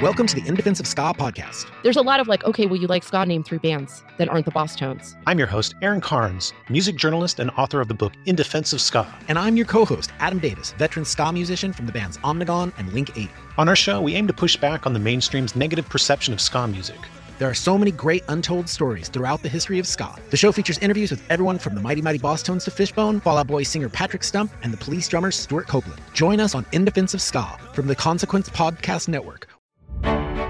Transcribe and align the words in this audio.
Welcome 0.00 0.28
to 0.28 0.36
the 0.36 0.46
In 0.46 0.54
Defense 0.54 0.78
of 0.78 0.86
Ska 0.86 1.12
podcast. 1.18 1.66
There's 1.82 1.96
a 1.96 2.02
lot 2.02 2.20
of 2.20 2.28
like, 2.28 2.44
okay, 2.44 2.66
well, 2.66 2.76
you 2.76 2.86
like 2.86 3.02
ska 3.02 3.26
name 3.26 3.42
three 3.42 3.58
bands 3.58 4.04
that 4.18 4.28
aren't 4.28 4.44
the 4.44 4.52
Bosstones. 4.52 5.16
I'm 5.26 5.38
your 5.38 5.48
host, 5.48 5.74
Aaron 5.82 6.00
Carnes, 6.00 6.52
music 6.68 6.94
journalist 6.94 7.40
and 7.40 7.50
author 7.56 7.80
of 7.80 7.88
the 7.88 7.94
book 7.94 8.12
In 8.24 8.36
Defense 8.36 8.72
of 8.72 8.80
Ska. 8.80 9.12
And 9.26 9.36
I'm 9.36 9.56
your 9.56 9.66
co 9.66 9.84
host, 9.84 10.12
Adam 10.20 10.38
Davis, 10.38 10.70
veteran 10.78 11.04
ska 11.04 11.32
musician 11.32 11.72
from 11.72 11.86
the 11.86 11.90
bands 11.90 12.16
Omnigone 12.18 12.72
and 12.78 12.92
Link 12.92 13.18
8. 13.18 13.28
On 13.56 13.68
our 13.68 13.74
show, 13.74 14.00
we 14.00 14.14
aim 14.14 14.28
to 14.28 14.32
push 14.32 14.56
back 14.56 14.86
on 14.86 14.92
the 14.92 15.00
mainstream's 15.00 15.56
negative 15.56 15.88
perception 15.88 16.32
of 16.32 16.40
ska 16.40 16.68
music. 16.68 17.00
There 17.40 17.50
are 17.50 17.54
so 17.54 17.76
many 17.76 17.90
great 17.90 18.22
untold 18.28 18.68
stories 18.68 19.08
throughout 19.08 19.42
the 19.42 19.48
history 19.48 19.80
of 19.80 19.86
ska. 19.88 20.14
The 20.30 20.36
show 20.36 20.52
features 20.52 20.78
interviews 20.78 21.10
with 21.10 21.28
everyone 21.28 21.58
from 21.58 21.74
the 21.74 21.80
Mighty 21.80 22.02
Mighty 22.02 22.20
Bosstones 22.20 22.62
to 22.66 22.70
Fishbone, 22.70 23.18
Fall 23.18 23.36
Out 23.36 23.48
Boy 23.48 23.64
singer 23.64 23.88
Patrick 23.88 24.22
Stump, 24.22 24.52
and 24.62 24.72
the 24.72 24.76
police 24.76 25.08
drummer 25.08 25.32
Stewart 25.32 25.66
Copeland. 25.66 26.00
Join 26.14 26.38
us 26.38 26.54
on 26.54 26.64
In 26.70 26.84
Defense 26.84 27.14
of 27.14 27.20
Ska 27.20 27.58
from 27.74 27.88
the 27.88 27.96
Consequence 27.96 28.48
Podcast 28.48 29.08
Network. 29.08 29.57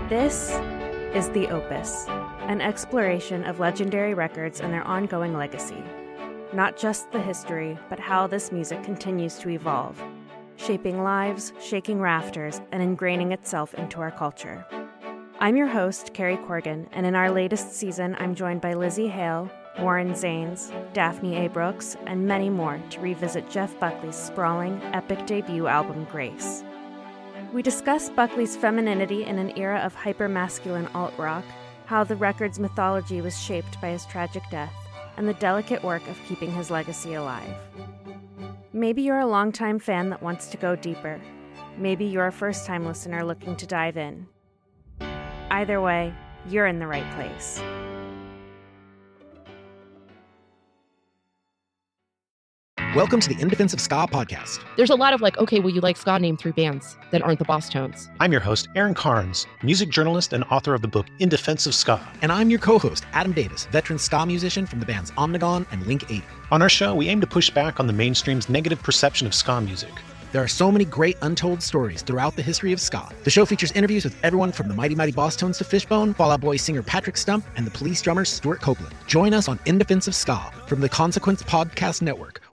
This 0.08 0.52
is 1.14 1.28
The 1.28 1.48
Opus, 1.48 2.06
an 2.08 2.62
exploration 2.62 3.44
of 3.44 3.60
legendary 3.60 4.14
records 4.14 4.60
and 4.60 4.72
their 4.72 4.82
ongoing 4.84 5.36
legacy. 5.36 5.82
Not 6.54 6.78
just 6.78 7.12
the 7.12 7.20
history, 7.20 7.78
but 7.90 8.00
how 8.00 8.26
this 8.26 8.50
music 8.50 8.82
continues 8.82 9.38
to 9.40 9.50
evolve, 9.50 10.02
shaping 10.56 11.02
lives, 11.02 11.52
shaking 11.60 12.00
rafters, 12.00 12.62
and 12.72 12.82
ingraining 12.82 13.32
itself 13.32 13.74
into 13.74 14.00
our 14.00 14.10
culture. 14.10 14.64
I'm 15.40 15.58
your 15.58 15.68
host, 15.68 16.14
Carrie 16.14 16.38
Courogen, 16.38 16.86
and 16.92 17.04
in 17.04 17.14
our 17.14 17.30
latest 17.30 17.74
season, 17.74 18.16
I'm 18.18 18.34
joined 18.34 18.62
by 18.62 18.72
Lzzy 18.72 19.10
Hale, 19.10 19.50
Warren 19.78 20.14
Zanes, 20.14 20.72
Daphne 20.94 21.44
A. 21.44 21.50
Brooks, 21.50 21.98
and 22.06 22.26
many 22.26 22.48
more 22.48 22.80
to 22.88 23.00
revisit 23.00 23.50
Jeff 23.50 23.78
Buckley's 23.78 24.16
sprawling, 24.16 24.80
epic 24.94 25.26
debut 25.26 25.66
album, 25.66 26.06
Grace. 26.10 26.64
We 27.50 27.62
discuss 27.62 28.10
Buckley's 28.10 28.58
femininity 28.58 29.24
in 29.24 29.38
an 29.38 29.56
era 29.56 29.78
of 29.78 29.94
hyper-masculine 29.94 30.86
alt 30.88 31.14
rock, 31.16 31.44
how 31.86 32.04
the 32.04 32.14
record's 32.14 32.58
mythology 32.58 33.22
was 33.22 33.40
shaped 33.40 33.80
by 33.80 33.88
his 33.88 34.04
tragic 34.04 34.42
death, 34.50 34.74
and 35.16 35.26
the 35.26 35.32
delicate 35.34 35.82
work 35.82 36.06
of 36.08 36.18
keeping 36.28 36.52
his 36.52 36.70
legacy 36.70 37.14
alive. 37.14 37.54
Maybe 38.74 39.00
you're 39.00 39.20
a 39.20 39.26
longtime 39.26 39.78
fan 39.78 40.10
that 40.10 40.22
wants 40.22 40.48
to 40.48 40.58
go 40.58 40.76
deeper. 40.76 41.18
Maybe 41.78 42.04
you're 42.04 42.26
a 42.26 42.32
first 42.32 42.66
time 42.66 42.84
listener 42.84 43.24
looking 43.24 43.56
to 43.56 43.66
dive 43.66 43.96
in. 43.96 44.26
Either 45.50 45.80
way, 45.80 46.12
you're 46.50 46.66
in 46.66 46.78
the 46.78 46.86
right 46.86 47.10
place. 47.14 47.62
Welcome 52.94 53.20
to 53.20 53.28
the 53.28 53.38
In 53.38 53.48
Defense 53.48 53.74
of 53.74 53.80
Ska 53.80 54.06
podcast. 54.10 54.64
There's 54.76 54.88
a 54.88 54.94
lot 54.94 55.12
of 55.12 55.20
like, 55.20 55.36
okay, 55.36 55.60
well, 55.60 55.68
you 55.68 55.82
like 55.82 55.98
ska 55.98 56.18
name 56.18 56.38
three 56.38 56.52
bands 56.52 56.96
that 57.10 57.20
aren't 57.20 57.38
the 57.38 57.44
Bosstones. 57.44 58.08
I'm 58.18 58.32
your 58.32 58.40
host, 58.40 58.68
Aaron 58.74 58.94
Carnes, 58.94 59.46
music 59.62 59.90
journalist 59.90 60.32
and 60.32 60.42
author 60.44 60.72
of 60.72 60.80
the 60.80 60.88
book 60.88 61.06
In 61.18 61.28
Defense 61.28 61.66
of 61.66 61.74
Ska. 61.74 62.00
And 62.22 62.32
I'm 62.32 62.48
your 62.48 62.58
co 62.58 62.78
host, 62.78 63.04
Adam 63.12 63.32
Davis, 63.32 63.66
veteran 63.66 63.98
ska 63.98 64.24
musician 64.24 64.64
from 64.64 64.80
the 64.80 64.86
bands 64.86 65.10
Omnigone 65.12 65.66
and 65.70 65.86
Link 65.86 66.10
8. 66.10 66.22
On 66.50 66.62
our 66.62 66.70
show, 66.70 66.94
we 66.94 67.08
aim 67.08 67.20
to 67.20 67.26
push 67.26 67.50
back 67.50 67.78
on 67.78 67.86
the 67.86 67.92
mainstream's 67.92 68.48
negative 68.48 68.82
perception 68.82 69.26
of 69.26 69.34
ska 69.34 69.60
music. 69.60 69.92
There 70.30 70.42
are 70.42 70.48
so 70.48 70.70
many 70.70 70.84
great 70.84 71.16
untold 71.22 71.62
stories 71.62 72.02
throughout 72.02 72.36
the 72.36 72.42
history 72.42 72.72
of 72.72 72.80
ska. 72.80 73.08
The 73.24 73.30
show 73.30 73.46
features 73.46 73.72
interviews 73.72 74.04
with 74.04 74.16
everyone 74.22 74.52
from 74.52 74.68
the 74.68 74.74
Mighty 74.74 74.94
Mighty 74.94 75.12
Bosstones 75.12 75.56
to 75.58 75.64
Fishbone, 75.64 76.12
Fall 76.14 76.30
Out 76.30 76.42
Boy 76.42 76.56
singer 76.56 76.82
Patrick 76.82 77.16
Stump, 77.16 77.46
and 77.56 77.66
the 77.66 77.70
police 77.70 78.02
drummer 78.02 78.26
Stewart 78.26 78.60
Copeland. 78.60 78.94
Join 79.06 79.32
us 79.32 79.48
on 79.48 79.58
In 79.64 79.78
Defense 79.78 80.06
of 80.06 80.14
Ska 80.14 80.38
from 80.66 80.80
the 80.80 80.88
Consequence 80.88 81.42
Podcast 81.42 82.02
Network, 82.02 82.42